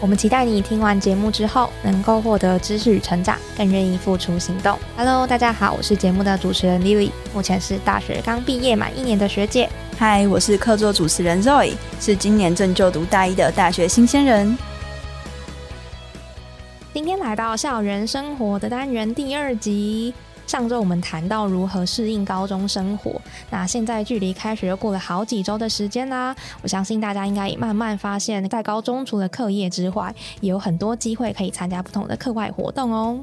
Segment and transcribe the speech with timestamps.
[0.00, 4.78] 我们期待你听完节目之后，能够获得知识与成长，更愿意付出行动。
[4.96, 9.68] Hello，大家好，我是节目的主持人 Lily，目前是大学刚毕业满一年的学姐。
[9.98, 14.56] 嗨，我是客座主持人 Zoe，是今年正就读大一的大学新鲜人。
[16.94, 20.14] 今天来到校园生活的单元第二集。
[20.48, 23.20] 上周我们谈到如何适应高中生活，
[23.50, 26.34] 那现在距离开学又过了好几周的时间啦。
[26.62, 33.22] 我相信大家应该也慢慢发现，在高中除了课业之外，也有很多机会可以参加不同的课外活动哦。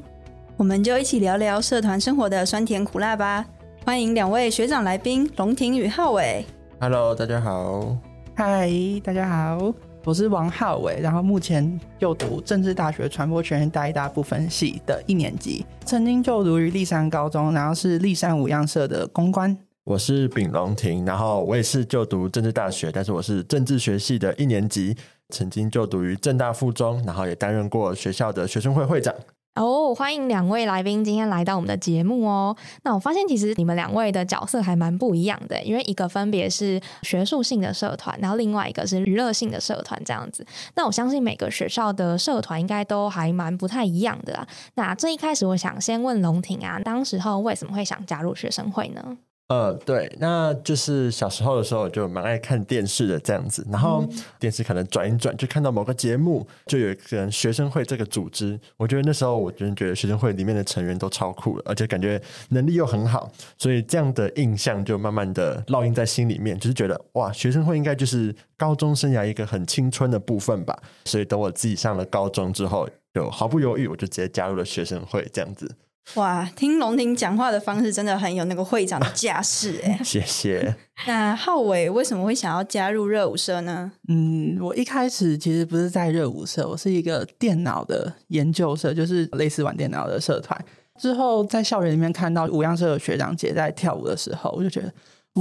[0.56, 3.44] 我们就一起聊聊社团生活的酸甜苦辣吧。
[3.84, 6.46] 欢迎两位学长来宾龙庭与浩伟。
[6.78, 7.96] Hello，大家好。
[8.36, 8.70] 嗨，
[9.02, 9.74] 大家好。
[10.06, 19.58] 我是王浩伟，然后目前就读政治大学传播学院大一大部分系的一年级，曾经就读于立山高中，然后是立山五样社的公关。
[19.82, 24.96] 我是丙龙庭，然后我也是就读政治大学，但是我是政治学系的一年级，
[25.30, 29.12] 曾经就读于政大附中，然后也担任过学校的学生会会长。
[29.56, 32.54] 哦，欢迎两位来宾今天来到我们的节目哦。
[32.82, 40.46] 那我发现其实你们两位的角色还蛮不一样的，因为一个分别是学术性的社团，然后另外一个是娱乐性的社团这样子。
[40.74, 44.46] 那我相信每个学校的社团应该都还蛮不太一样的啦。
[44.74, 49.16] 那最一开始我想先问龙婷啊，当时候为什么会想加入学生会呢？
[49.48, 54.04] 呃，对，那就是小时候的时候就蛮爱看电视的这样子，然后
[54.40, 75.70] 电视可能转一转就看到某个节目，就有可能学生会这个组织，我觉得那时候我真的觉得学生会里面的成员都超酷的，而且感觉能力又很好，所以这样的印象就慢慢的烙印在心里面，就是觉得哇，学生会应该就是高中生涯一个很青春的部分吧，所以等我自己上了高中之后，就毫不犹豫我就直接加入了学生会这样子。
[76.14, 79.98] 哇，听龙婷讲话的方式真的很有那个会长的架势哎！
[80.04, 80.74] 谢谢。
[81.06, 83.90] 那浩伟为什么会想要加入热舞社呢？
[84.08, 90.58] 嗯，我一开始其实不是在热舞社，我是一个电脑的研究社，就是类似玩电脑的社团。
[90.98, 94.90] 之后在校园里面看到五样社的学长姐在跳舞的时候，我就觉得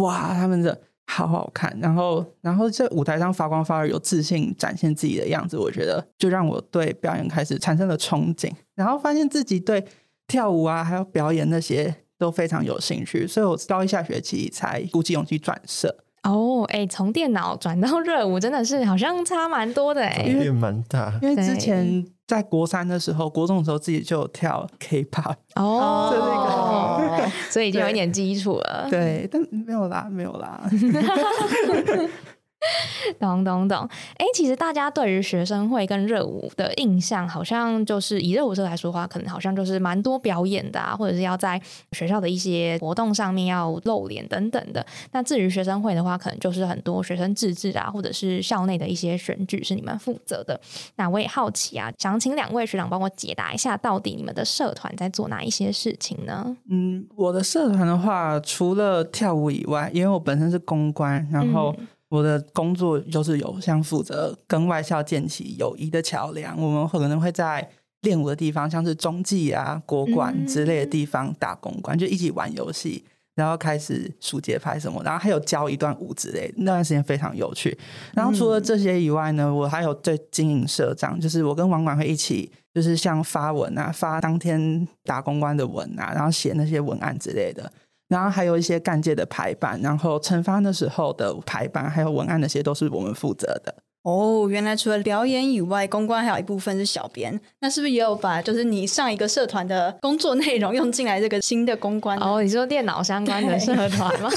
[0.02, 1.78] 哇，他们的好好看。
[1.80, 8.52] 然后，然后在舞台上发光发热、有自信展现自己的样子，我觉得就让我对表演开始产生了憧憬。
[8.74, 9.86] 然后发现自己对。
[10.28, 15.96] 跳舞啊，还有表演那些都非常有兴趣，所以我高一下学期才鼓起勇气转社。
[16.24, 21.14] 哦，哎，从电脑转到热舞，真的是好像差蛮多的哎，变蛮大。
[21.22, 27.22] 因为之前在国三的时候，国中的时候自己就有跳 K-pop 哦，
[27.52, 28.88] 所以就有一点基础了。
[28.90, 30.68] 对，但没有啦，没有啦。
[33.20, 41.62] 懂 懂懂，哎，其实大家对于学生会跟热舞的印象，好像就是以热舞社来说的话，可能好像就是蛮多表演的啊，或者是要在
[41.92, 44.84] 学校的一些活动上面要露脸等等的。
[45.12, 50.60] 那至于学生会的话，可能就是很多学生自治啊，或者是校内的一些选举是你们负责的。
[50.96, 56.58] 那我也好奇啊，想请两位学长帮我解答一下，到底你们的社团在做哪一些事情呢？
[56.70, 61.76] 嗯，我的社团的话，除了跳舞以外，因为我本身是公关，然后。
[62.16, 67.70] 我的工作就是有像负责跟外校建起友谊的桥梁，我们可能会在
[68.02, 73.04] 练舞的地方，像是中技啊、国馆之类的地方打公关，就一起玩游戏，
[73.36, 77.78] 然后开始数节拍什么，然后还有教一段舞之类，那段时间非常有趣。
[78.14, 87.70] 然后除了这些以外呢，我还有在经营社长，就是我跟网管会一起，就是像发文啊，发当天打公关的文啊，然后写那些文案之类的。
[88.08, 93.76] 然后还有一些干界的排版，然后惩罚的时候的排版，还有文案那些都是我们负责的。
[94.04, 97.42] 哦，原来除了表演以外，公关还有一部分是小编。
[97.62, 102.16] 那是不是也有把就是你上一个社团的工作内容用进来这个新的公关？
[102.20, 104.30] 哦，你说电脑相关的 社团吗？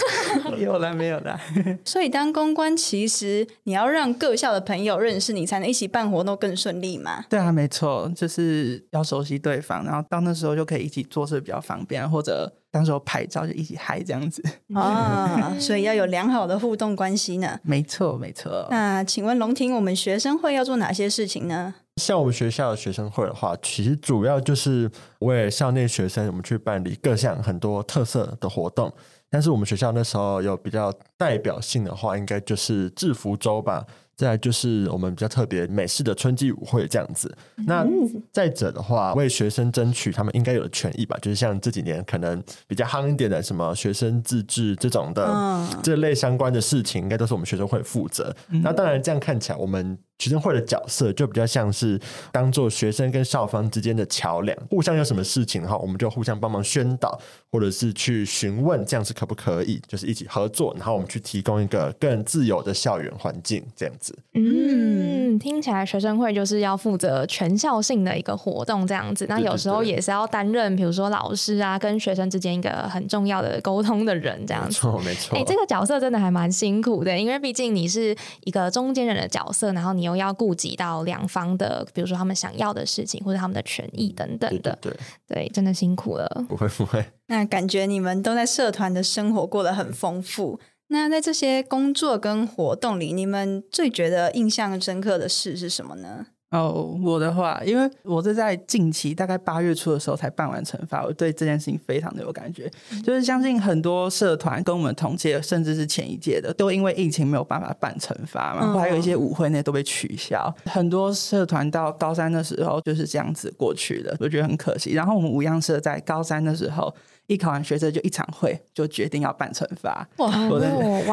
[0.56, 1.39] 有了，没有了。
[1.85, 7.26] 所以当公关，其实你要让各校的朋友认识你，才能一起办活动更顺利嘛？
[7.29, 12.50] 对啊，没错，就是要熟悉对方，然后到那时候就可以一起做事比较方便，或者。
[12.70, 14.43] 当时候拍照就一起嗨这样子
[14.75, 17.59] 啊， 所以要有良好的互动关系呢。
[17.65, 18.67] 没错，没错。
[18.70, 21.75] 那请问龙庭，我们学生会要做哪些事情呢？
[21.97, 24.88] 像我们学校的学生会的话，其实主要就是
[25.20, 28.93] 为校内学生，我们去办理各项很多特色的活动。
[29.31, 33.85] 但是我们学校那时候有比较代表性的话，应该就是制服周吧。
[34.19, 37.32] 再就是我们比较特别美式的春季舞会这样子。
[37.55, 37.87] 那
[38.32, 48.35] 再者的话，为学生争取他们应该有的权益吧，就是像这几年可能比较夯一点的什么学生自治这种的、嗯这类相关的事情，应该都是我们学生会负责。
[48.49, 51.99] 那当然这样看起来，我们学生会的角色就比较像是
[52.32, 57.19] 当做学生跟校方之间的桥梁，互相有什么事情的话，我们就互相帮忙宣导，
[57.53, 64.17] 或者是去询问这样是可不可以，就是一起合作，然后我们去提供一个更自由的校园环境，这样子。
[64.35, 74.69] 嗯，听起来学生会就是要负责全校性的一个活动这样子，那有时候也是要担任，比如说老师啊，跟学生之间一个很重要的沟通的人这样子。
[74.69, 75.38] 没错，没错。
[75.38, 84.93] 哎、这个角色真的还蛮辛苦的，因为毕竟你是一个中间人的角色，然后你又要顾及到两方的，比如说他们想要的事情或者他们的权益等等对对的，对，
[85.28, 86.44] 对，真的辛苦了。
[86.49, 87.05] 不会不会。
[87.26, 90.58] 那感觉你们都在社团的生活过得很丰富。
[90.88, 96.28] 那在这些工作跟活动里，你们最觉得印象深刻的事是什么呢？
[96.50, 102.71] 哦，我的话，因为我是在近期大概八月初的时候才办完惩罚，我对这件事情非常的有感觉。
[103.05, 110.53] 就是相信很多社团跟我们同届，甚至是前一届的，都因为疫情没有办法办惩罚嘛，嗯还有一些舞会那都被取消。
[110.65, 114.93] 很多社团到高三的时候就是这样子过去的，我觉得很可惜。
[114.93, 116.94] 然后我们五样社在高三的时候，
[117.29, 120.33] 一考完学测就一场会就决定要办惩罚，哇，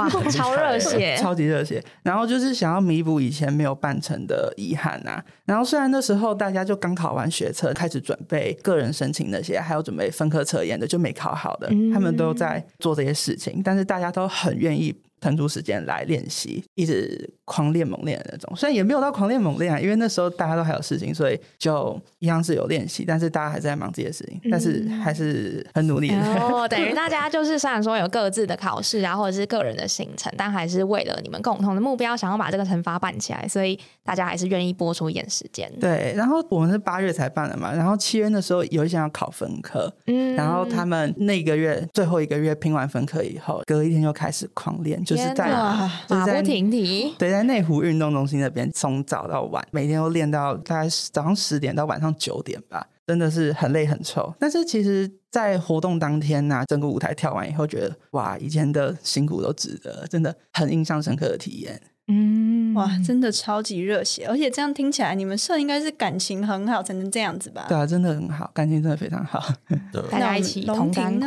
[0.32, 1.16] 超热血！
[1.18, 1.84] 超级热血。
[2.04, 14.96] 然后就是想要弥补以前没有办成的遗憾呐、然后虽然那时候大家就刚考完学测，开始准备个人申请那些，还有准备分科测验的，就没考好的，嗯他们都在做这些事情，但是大家都很愿意。
[15.26, 18.56] 腾出时间来练习，一直狂练猛练的那种。
[18.56, 26.18] 虽然也没有到狂练猛练啊，因为那时候大家都还有事情，所以就一样是有练习，但是大家还是在忙自己的事情，但是还是很努力的。
[26.36, 35.72] 哦， 等于大家就是虽然说有各自的考试啊，或者是个人的行程，但还是为了你们共同的目标，想要把这个惩罚办起来，所以大家还是愿意播出一点时间。
[35.80, 47.14] 对，然后我们是八月才办的嘛，然后七月的时候有一些要考分科，嗯然后他们那个月最后一个月拼完分科以后，隔一天就开始狂练，就就是在马不停蹄。
[47.18, 54.34] 对，在内湖运动中心那边，从早到晚，每天都练到大概早上十点到晚上九点吧，真的是很累很臭。
[54.40, 61.82] 但是其实，在活动当天呐、整个舞台跳完以后，觉得哇，以前的辛苦都值得，真的很印象深刻的体验。
[62.08, 64.28] 嗯，哇，真的超级热血！
[64.28, 67.66] 而且这样听起来，你们社应该是感情很好才能这样子吧？
[67.68, 69.44] 对啊，真的很好，感情真的非常好。
[69.92, 70.02] 对。
[70.12, 71.26] 大家一起同甘苦。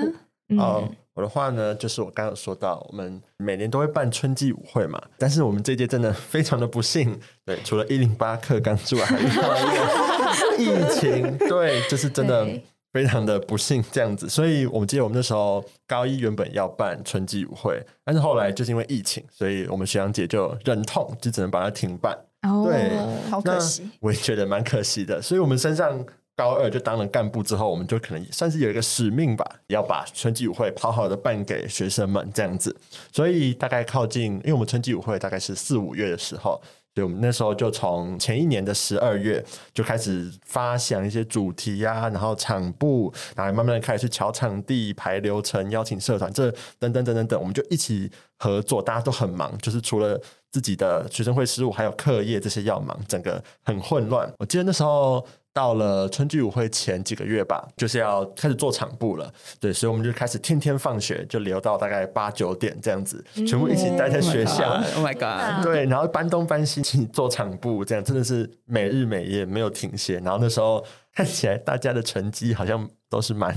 [0.56, 12.46] 哦嗯，，我的话呢，就是我刚刚有说到，我们每年都会办春季舞会嘛，但是我们这届真的非常的不幸，对，除了一零八课刚之外，还遇到了一个疫情，对，就是真的
[12.92, 14.28] 非常的不幸这样子。
[14.28, 22.16] 所以我们记得我们那时候高一原本要办春季舞会，但是后来就是因为疫情，所以我们学长姐就忍痛，就只能把它停办。
[22.42, 22.96] 哦，对
[23.28, 23.90] 好可惜。
[23.98, 25.98] 我也觉得蛮可惜的，所以我们身上
[26.38, 32.74] 高二就当了干部之后，我们就可能算是有一个使命吧，要把春季舞会好好的办给学生们这样子。
[33.12, 36.60] 所以大概靠近，因为我们春季舞会大概是四五月的时候。
[36.94, 46.50] 所以我们那时候就从前一年的十二月就开始发想一些主题呀、然后场部，然后慢慢的开始去瞧场地、排流程、邀请社团，这
[46.80, 50.20] 等等等等等，我们就一起合作，大家都很忙，就是除了
[50.50, 54.28] 自己的学生会事务，还有课业这些要忙，整个很混乱。
[54.38, 55.24] 我记得那时候
[55.58, 59.28] 到了春季舞会前几个月吧，就是要开始做场布了，
[59.58, 64.74] 对，所以我们就开始天天放学就留到大概八九点这样子，全部一起待在学校。
[64.94, 65.64] ，Oh my god！
[65.64, 66.80] 对，然后搬东搬西，
[67.12, 70.20] 做场布，这样真的是每日每夜没有停歇。
[70.20, 73.54] 然后那时候看起来大家的成绩好像都是蛮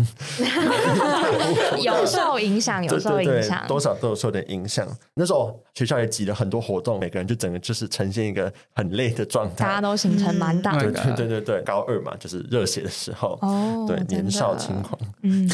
[1.82, 4.88] 有受影响，有受影响，，多少都有受点影响。
[5.14, 9.66] 那时候学校也挤了很多活动，每个人就整个就是呈现一个很累的状态。
[9.66, 10.78] 大家都行程满档。
[10.78, 14.98] 嗯对对对对对，高二嘛，就是热血的时候，对，哦对年少轻狂。
[15.22, 15.48] 嗯，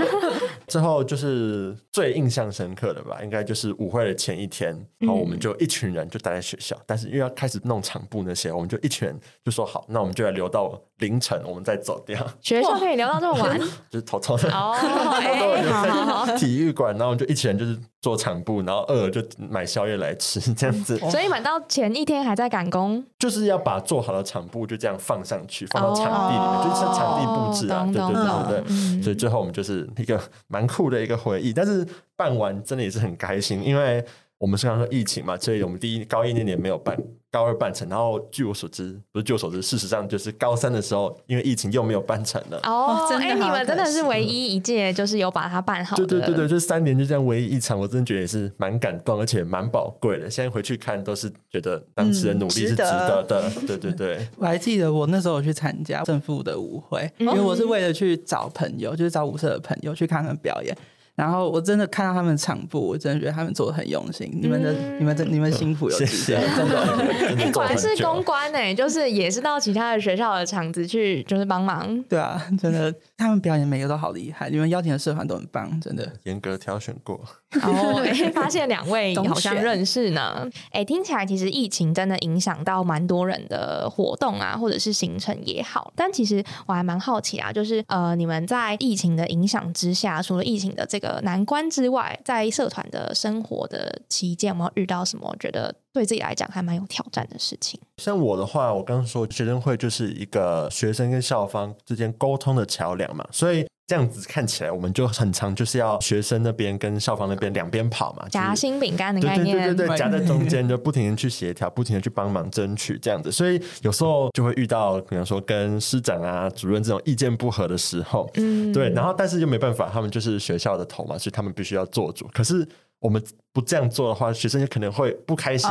[0.68, 13.58] 之后就是最印象深刻的吧，应该就是舞会的前一天，然后我们就一群人就待在学校，但是因为要开始弄场布那些，我们就一群人就说好，那我们就来留到凌晨，我们再走掉，学校可以留到这么晚
[13.90, 14.50] 就是偷偷的。
[14.50, 14.72] 哦，
[15.20, 16.36] 哎，好好好。
[16.36, 28.64] 体育馆，然后我们就一群人就是做场布，然后饿了就买宵夜来吃，这样子，所以买到前一天还在赶工，就是要把做好的场布就这样放上去，放到场地里面，哦就是场地布置啊，对对对对对。
[28.68, 34.04] 嗯所以最后我们就是一个蛮酷的一个回忆，但是办完真的也是很开心，因为
[34.40, 36.96] 我们是刚刚说疫情嘛，所以我们第一高一那年没有办，
[37.30, 37.86] 高二办成。
[37.90, 42.58] 然后据我所知，不是据我所知，事实上就是高三的时候，因为疫情又没有办成了。
[42.64, 46.06] 哦，真的哎，你们真的是唯一一届就是有把它办好的。
[46.06, 50.30] 对对对对，就三年就这样唯一一场，我真的觉得也是蛮感动，而且蛮宝贵的。
[50.30, 53.50] 现在回去看，都是觉得当时的努力是值得得的。
[53.66, 60.74] 对对对， 我还记得我那时候有去参加正副的舞会，嗯因为我是为了去找朋友，就是找舞社的朋友去看他们表演。
[61.20, 64.26] 然后我真的看到他们场部，我真的觉得他们做的很用心。
[64.40, 72.02] 你们的、嗯你们的、你们辛苦有谢值得，谢，哎，果然是公关哎，就是也是到其他的学校的场子去，就是帮忙。
[72.04, 76.10] 对啊，真的，他们表演每个都好厉害，你们邀请的社团都很棒，真的。
[76.22, 77.20] 严格挑选过。
[77.62, 80.48] 哦，哎发现两位 懂好像认识呢。
[80.70, 85.92] 哎，听起来其实疫情真的影响到蛮多人的活动啊，或者是行程也好。
[85.94, 97.80] 但其实我还蛮好奇啊，就是呃，你们在疫情的影响之下，除了疫情的这个难关之外，在社团的生活的期间，有没有遇到什么觉得对自己来讲还蛮有挑战的事情？
[97.96, 118.72] 像我的话，我刚刚说学生会就是一个学生跟校方之间沟通的桥梁嘛，所以这样子看起来，我们就很常就是要学生那边跟校方那边两边跑嘛，夹心饼干的概念，对对对对， 夹在中间就不停的去协调，不停的去帮忙争取这样子，所以有时候就会遇到，比方说跟师长啊、主任这种意见不合的时候，嗯。
[118.72, 122.28] 对，然后但是又没办法，他们就是学校的头嘛，所以他们必须要做主。
[122.32, 122.64] 可是
[123.00, 125.68] 我们不这样做的话，学生也可能会不开心。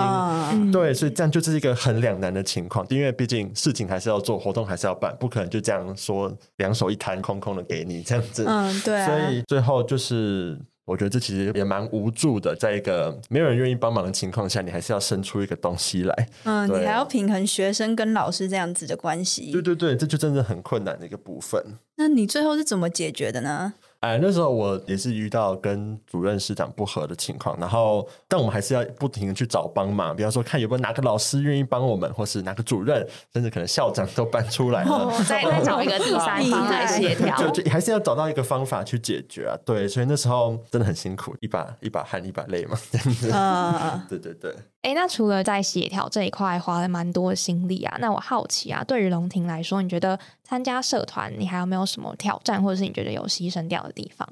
[0.72, 8.44] 对，所以这样就是一个很两难的情况，因为毕竟事情还是要做，活动还是要办，不可能就这样说两手一摊空空的给你这样子。
[8.48, 16.30] 嗯，对啊，所以最后就是，我觉得这其实也蛮无助的，在一个没有人愿意帮忙的情况下，你还是要生出一个东西来。
[16.46, 19.62] 嗯，你还要平衡学生跟老师这样子的关系对。
[19.62, 21.64] 对对，这就真的很困难的一个部分。
[21.98, 23.76] 那你最后是怎么解决的呢？
[24.02, 34.92] 哎，那时候我也是遇到跟主任师长不合的情况，然后但我们还是要不停的去找帮忙，比方说看有没有哪个老师愿意帮我们，或是哪个主任，甚至可能校长都搬出来了。
[34.92, 37.36] 哦再 再找一个第三方来协调。
[37.38, 43.30] 就就还是要找到一个方法去解决啊，对，所以那时候真的很辛苦，一把一把汗一把泪嘛，这样子。
[43.34, 54.28] 嗯，对对 对，哎，那除了在协调这一块花了蛮多心力啊，那我好奇啊，对于龙庭来说，你觉得参加社团你还有没有什么挑战，或者是你觉得有牺牲掉的地方？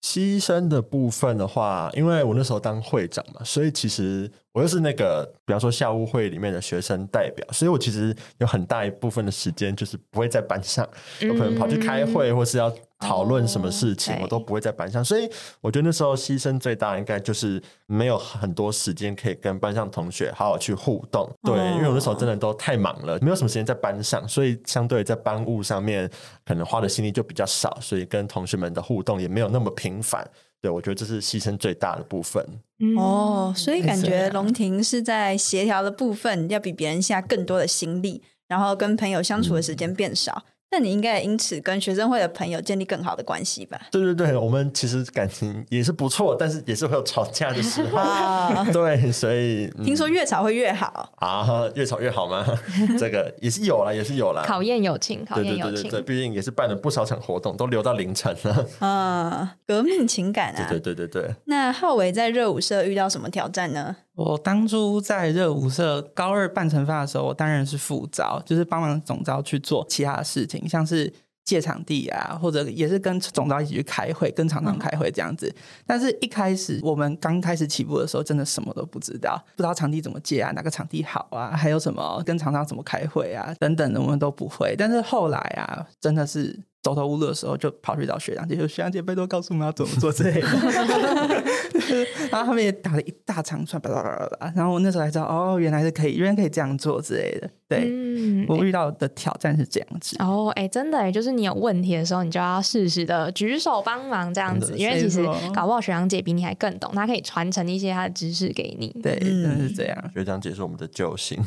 [0.00, 10.84] 牺牲的部分的话，因为我那时候当会长嘛，所以其实我又是那个，比方说校务会里面的学生代表，所以我其实有很大一部分的时间就是不会在班上，
[11.20, 21.30] 有可能跑去开会或是要讨论什么事情，我都不会在班上，所以我觉得那时候牺牲最大应该就是没有很多时间可以跟班上同学好好去互动。
[21.44, 26.10] 对，哦因为我那时候真的都太忙了，没有什么时间在班上，所以相对在班务上面
[26.44, 30.28] 可能花的心力就比较少，所以跟同学们的互动也没有那么频繁。
[30.60, 32.44] 对，我觉得这是牺牲最大的部分。
[32.80, 40.44] 嗯哦，所以感觉龙庭是在协调的部分要比别人下更多的心力，然后跟朋友相处的时间变少。
[40.70, 43.80] 那你应该也因此跟学生会的朋友建立更好的关系吧？
[43.90, 47.98] 对对对，我们其实感情也是不错，但是也是会有吵架的时候。
[47.98, 51.10] 啊，对，所以、嗯听说越吵会越好。
[51.16, 52.46] 啊，越吵越好吗？
[52.98, 54.42] 这个也是有啦，也是有啦。
[54.44, 55.74] 考验友情，考对验友情。
[55.74, 58.66] 对对对对，毕竟也是办了不少场活动，都留到凌晨了。
[58.80, 60.66] 嗯，革命情感啊。
[60.68, 63.96] 对对对对对，那浩伟在热舞社遇到什么挑战呢？
[64.18, 71.12] 我当初在热舞社高二半成发的时候，我当然是副招，就是帮忙总招去做其他的事情，像是
[71.44, 75.54] 借场地啊，或者也是跟总招一起去开会，跟厂长开会这样子。
[75.86, 84.74] 但是一开始我们刚开始起步的时候，真的什么都不知道，不知道场地怎么借啊，哪个场地好啊，还有什么跟厂长怎么开会啊，等等的，我们都不会。
[84.76, 86.58] 但是后来啊，真的是。
[86.88, 90.48] 走投无路的时候，就跑去找学长姐，就学长姐拜托告诉我们要怎么做之类的。
[92.30, 94.52] 然后他们也打了一大长串，巴拉巴拉巴拉。
[94.56, 97.50] 然后我那时候才知道，哦，原来是可以，原来可以这样做之类的。
[97.68, 100.16] 对、嗯我遇到的挑战是这样子。
[100.20, 105.22] 哦，哎，真的哎，就是你有问题的时候，你就要适时的举手帮忙这样子，因为其实
[105.54, 108.88] 搞不好学长姐比你还更懂，她可以传承一些她的知识给你。
[109.02, 110.10] 对，嗯真的是这样。
[110.14, 111.38] 学长姐是我们的救星。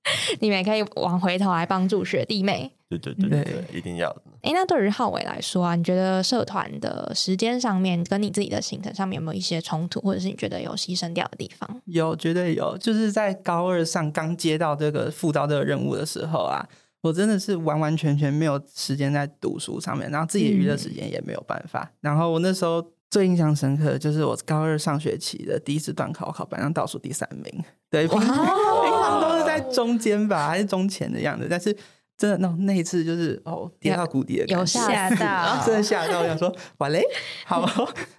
[0.40, 2.72] 你们也可以往回头来帮助学弟妹。
[2.98, 4.22] 对对对对一定要的。
[4.42, 11.80] 哎，那对于浩伟来说啊，你觉得社团的时间上面跟你自己的行程上面有没有一些冲突，或者是你觉得有牺牲掉的地方？
[11.84, 12.76] 有，绝对有。
[12.78, 16.66] 就是在高二上刚接到这个辅导这个任务的时候啊，
[17.00, 21.88] 我真的是完完全全没有时间在读书上面，然后自己的娱乐时间也没有办法。
[22.00, 27.64] 然后我那时候最印象深刻的就是我高二上学期的第一次段考，考班上倒数第三名。
[27.88, 31.76] 对，平常平常都是在中间吧，还是中前的样子，但是。
[32.20, 35.64] 真的那种那一次就是哦跌到谷底的感觉，有吓到。
[35.64, 37.02] 真的吓到，我想说哇嘞，
[37.46, 37.66] 好，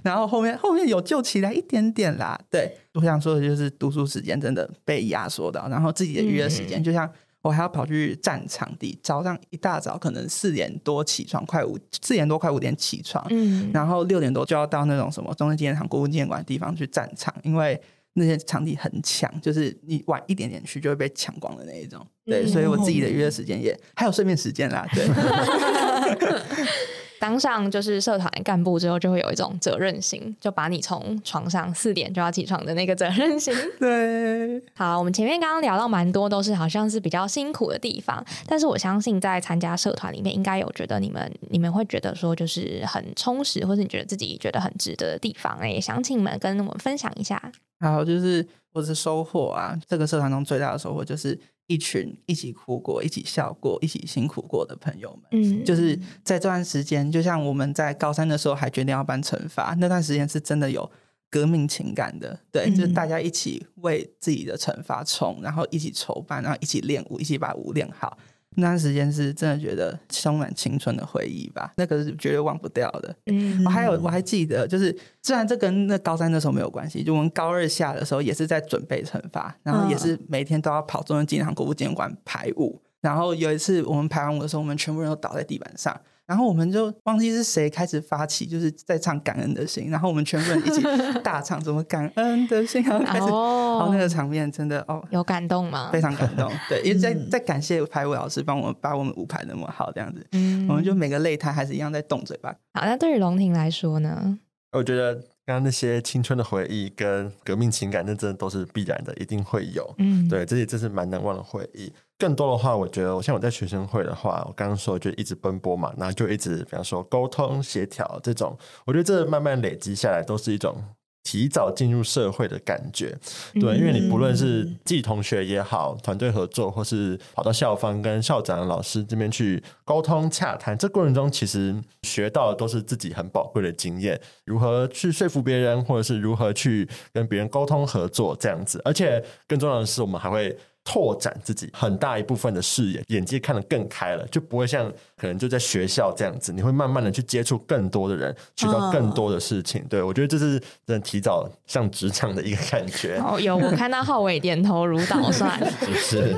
[0.02, 2.40] 然后后面后面有救起来一点点啦。
[2.50, 7.08] 对，我想说的就是读书时间真的被压缩到，然后自己的娱乐时间，就像
[7.44, 17.80] 我还要跑去占场地，早上一大早可能四点多起床，快五四点多快五点起床，嗯，然后六点多就要到那种什么中正纪念堂、国父纪念馆的地方去占场，因为
[18.14, 22.06] 那些场地很抢，就是你晚一点点去就会被抢光的那一种。
[22.26, 24.86] 对，嗯所以我自己的娱乐时间也还有睡眠时间啦。
[24.94, 25.08] 对，
[27.22, 33.54] 当上就是社团干部之后，就会有一种责任心，就把你从床上四点就要起床的那个责任心。
[33.80, 47.40] 对，好，我们前面刚刚聊到蛮多，都是好像是比较辛苦的地方，但是我相信在参加社团里面，应该有觉得你们你们会觉得说就是很充实，或是你觉得自己觉得很值得的地方，哎，想请你们跟我们分享一下。
[47.80, 55.24] 好就是我的收获啊，这个社团中最大的收获就是一群一起哭过、一起笑过、一起辛苦过的朋友们。
[55.32, 60.90] 嗯，就是在这段时间，就像我们在高三的时候还决定要办惩罚，那段时间是真的有
[61.30, 68.18] 革命情感的，对，嗯就是大家一起为自己的惩罚冲，然后一起筹办，然后一起练舞，一起把舞练好。
[68.56, 73.16] 那段时间是真的觉得充满青春的回忆吧，那个是绝对忘不掉的。
[73.28, 82.82] 嗯我还有我还记得，就是虽然这跟那高三的时候没有关系，就我们高二下的时候也是在准备惩罚，然后也是每天都要跑中央纪念堂、国父纪念馆排舞。
[83.00, 86.00] 然后有一次我们排完舞的时候，我们全部人都倒在地板上，
[86.32, 90.82] 然后我们就忘记是谁开始发起，就是在唱感恩的心，然后我们全部人一起
[91.22, 95.06] 大唱什么感恩的心，然后开始，哦哦，那个场面真的哦。
[95.10, 95.90] 有感动吗？
[95.92, 102.86] 非常感动， 对，因为在在感谢排舞老师帮我们把我们舞排那么好，这样子，嗯我们就每个擂台还是一样在动嘴巴，好。
[102.86, 104.40] 那对于龙婷来说呢？
[104.72, 109.94] 我觉得刚刚那些青春的回忆跟革命情感，那真的都是必然的，一定会有。
[109.98, 111.92] 嗯，对，这些这是蛮难忘的回忆。
[112.18, 120.82] 更多的话，我觉得，我像我在学生会的话，我刚刚说就一直奔波嘛，然后就一直，比方说沟通协调这种，我觉得这慢慢累积下来，都是一种
[121.24, 123.18] 提早进入社会的感觉。
[123.54, 138.82] 对，因为你不论是自己同学也好，团队合作，或是跑到校方跟校长、老师这边去沟通洽谈，这过程中其实学到的都是自己很宝贵的经验，如何去说服别人，或者是如何去跟别人沟通合作这样子。
[138.84, 140.58] 而且更重要的是，我们还会。
[140.84, 149.86] 拓展自己很大一部分的视野，眼界看得更开了，就不会像可能就在学校这样子，你会慢慢的去接触更多的人，学到更多的事情。
[149.88, 155.52] 对我觉得这是真的提早上职场的一个感觉，哦，有我看到浩伟点头如捣蒜。
[155.80, 156.36] 是不是？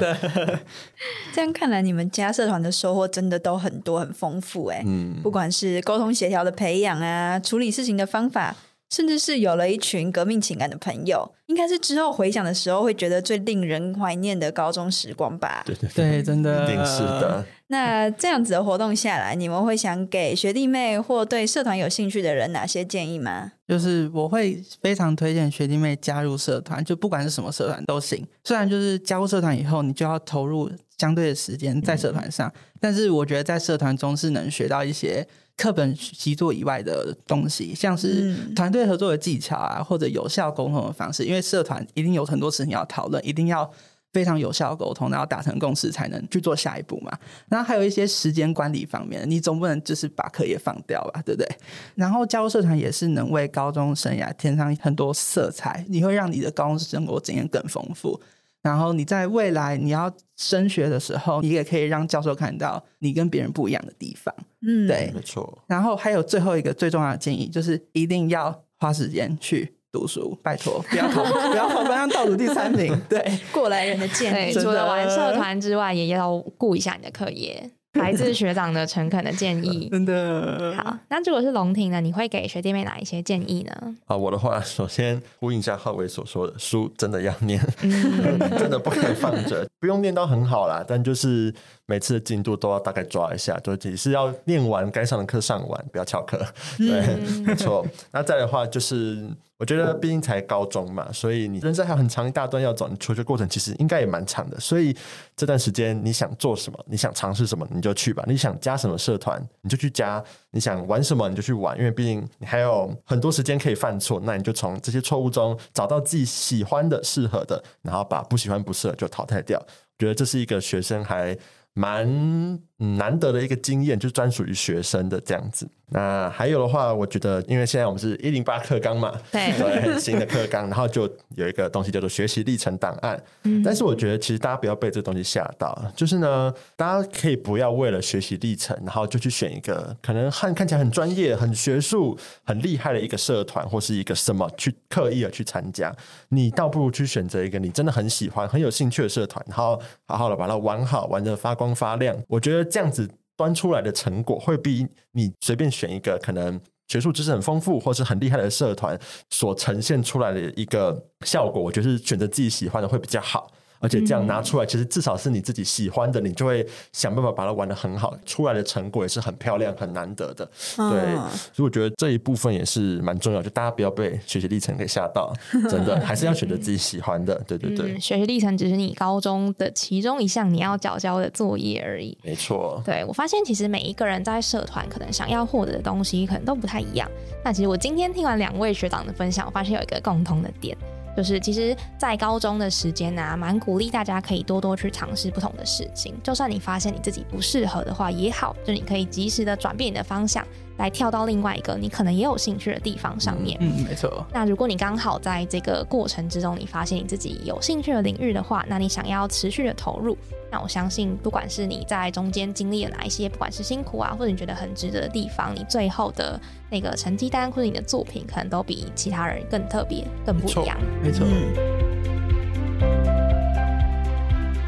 [1.34, 4.84] 这样看来，你们家社团的收获真的都很多、很丰富哎。
[4.86, 8.56] 嗯，不管是沟通协调的培养啊，处理事情的方法，
[8.94, 15.64] 甚至是有了一群革命情感的朋友，应该是之后回想的时候会觉得最令人怀念的高中时光吧。
[15.66, 17.44] 对对对，真的一定是的。
[17.70, 23.54] 那这样子的活动下来，你们会想给学弟妹或对社团有兴趣的人哪些建议吗？
[23.68, 28.24] 就是我会非常推荐学弟妹加入社团，就不管是什么社团都行。
[28.44, 30.70] 虽然就是加入社团以后，你就要投入
[31.04, 41.26] 相对的时间在社团上，但是我觉得在社团中是能学到一些课本习作以外的东西，像是嗯团队合作的技巧啊，或者有效沟通的方式。
[41.26, 43.70] 因为社团一定有很多事情要讨论，一定要。
[44.14, 47.12] 非常有效沟通，然后达成共识，才能去做下一步嘛。
[47.50, 51.50] 然后还有一些时间管理方面，你总不能就是把课也放掉吧，对不对？
[51.96, 58.22] 然后加入社团也是能为高中生涯添上很多色彩，你会让你的高中生活经验更丰富。
[58.64, 64.34] 然后你在未来你要升学的时候，你也可以让教授看到你跟别人不一样的地方。
[64.66, 65.62] 嗯，对没错。
[65.68, 72.98] 然后还有最后一个最重要的建议，就是一定要花时间去读书，拜托不要考 不要考班上倒数第三名。
[73.10, 73.22] 对，
[73.52, 74.54] 过来人的建对，议。
[74.54, 77.70] 除了玩社团之外，也要顾一下你的课业。
[77.94, 79.88] 来自学长的诚恳的建议。
[79.92, 82.02] 真的好，那如果是龙庭呢？
[82.02, 83.96] 你会给学弟妹哪一些建议呢？
[84.06, 91.54] 啊，我的话，首先呼应一下浩伟所说的，书真的要念，嗯真的不可以放着， 不用念到很好啦，但就是
[91.86, 96.38] 每次的进度都要大概抓一下，就只是要念完该上的课上完，不要翘课。
[96.78, 97.86] 对，嗯没错。
[98.12, 99.24] 那再的话，就是
[99.64, 104.94] 我觉得毕竟才高中嘛，所以你人生还有很长一大段要走，你求学过程其实应该也蛮长的，所以
[105.38, 108.22] 这段时间你想做什么，你想尝试什么，你就去吧。
[108.28, 110.22] 你想加什么社团，你就去加；
[110.52, 111.78] 你想玩什么，你就去玩。
[111.78, 119.58] 因为毕竟你还有很多时间可以犯错，那你就从这些错误中找到自己喜欢的、适合的，然后把不喜欢、不适合就淘汰掉。
[119.58, 121.38] 我觉得这是一个学生还
[121.74, 125.66] 蛮嗯难得的一个经验，就专属于学生的这样子。
[125.90, 133.22] 那还有的话，我觉得，因为现在我们是一零八课纲嘛，对对，很新的课纲，然后就有一个东西叫做学习历程档案。
[133.44, 145.96] 嗯但是我觉得，其实大家不要被这东西吓到，就是呢，大家可以不要为了学习历程，然后就去选一个可能看看起来很专业、很学术、很厉害的一个社团或是一个什么去刻意的去参加。
[146.30, 152.18] 你倒不如去选择一个你真的很喜欢、很有兴趣的社团，然后好好的把它玩好，玩的发光发亮。
[152.28, 153.08] 我觉得这样子。
[153.36, 158.98] 端出来的成果会比你随便选一个可能学术知识很丰富或是很厉害的社团
[159.32, 163.50] 所呈现出来的一个效果，我觉得是选择自己喜欢的会比较好。
[163.84, 170.46] 而且这样拿出来，其实至少是你自己喜欢的，你就会想办法把它玩的很好，出来的成果也是很漂亮、很难得的。
[170.78, 171.16] 对，
[171.52, 175.34] 所以我觉得这一部分也是蛮重要，就大家不要被学习历程给吓到，
[175.70, 177.36] 真的还是要选择自己喜欢的。
[177.46, 182.18] 对对对，学习历程只是你高中的其中一项你要缴交的作业而已。
[182.24, 182.82] 没错。
[182.86, 187.10] 对我发现，其实每一个人在社团可能想要获得的东西，可能都不太一样。
[187.44, 190.78] 那其实我今天听完两位学长的分享，我发现有一个共同的点。
[191.16, 196.16] 就是其实，在高中的时间呢，蛮鼓励大家可以多多去尝试不同的事情。
[196.24, 200.46] 就算你发现你自己不适合的话也好，就你可以及时的转变你的方向。
[200.78, 203.58] 来跳到另外一个你可能也有兴趣的地方上面。
[203.62, 204.26] 嗯，没错。
[204.34, 210.18] 那如果你刚好在这个过程之中，你发现你自己有兴趣的领域的话，那你想要持续的投入，
[210.52, 220.78] 那我相信，不管是你在中间经历了哪一些，不管是辛苦啊，或者你觉得很值得的地方，你最后的那个成绩单或者你的作品，可能都比其他人更特别、更不一样。
[221.04, 221.26] 没错。
[221.30, 221.84] 嗯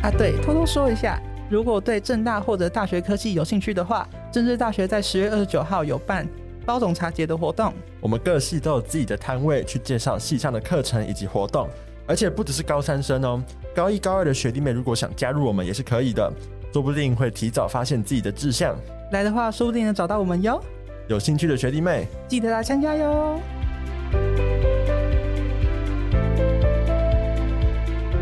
[0.03, 1.19] 啊，对，偷偷说一下。
[1.49, 6.27] 如果对正大或者大学科技有兴趣的话，政治大学在十月二十九号有办
[6.65, 7.71] 包总茶节的活动。
[8.01, 11.69] 我们各系都有自己的摊位去介绍系上的课程以及活动，
[12.05, 13.41] 而且不只是高三生哦，
[13.73, 16.29] 高一高二的学弟妹如果想加入我们也是可以的，
[16.73, 18.75] 说不定会提早发现自己的志向。
[19.13, 20.61] 来的话，说不定能找到我们哟。
[21.07, 23.39] 有兴趣的学弟妹，记得来参加哟。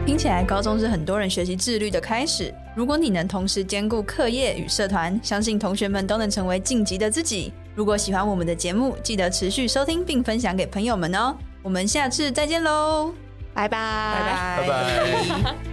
[0.05, 2.53] 听起来高中是很多人学习自律的开始。
[2.75, 7.53] 如果你能同时兼顾课业与社团，相信同学们都能成为晋级的自己。
[7.75, 11.35] 如果喜欢我们的节目，记得持续收听并分享给朋友们哦。
[11.61, 13.13] 我们下次再见喽，
[13.53, 15.72] 拜拜拜拜拜拜。